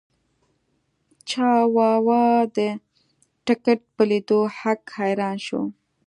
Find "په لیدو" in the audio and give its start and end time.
3.95-4.39